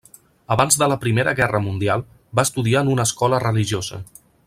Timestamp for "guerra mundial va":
1.41-2.49